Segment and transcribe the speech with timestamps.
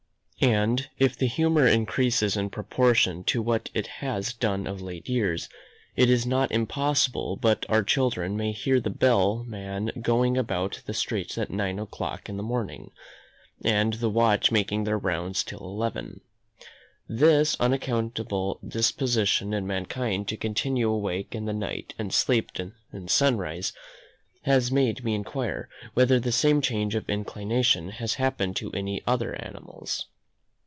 [0.43, 5.47] And, if the humour increases in proportion to what it has done of late years,
[5.95, 10.95] it is not impossible but our children may hear the bell man going about the
[10.95, 12.89] streets at nine o'clock in the morning,
[13.63, 16.21] and the watch making their rounds till eleven.
[17.07, 23.61] This unaccountable disposition in mankind to continue awake in the night and sleep in sunshine,
[24.45, 29.35] has made me inquire, whether the same change of inclination has happened to any other
[29.39, 30.07] animals?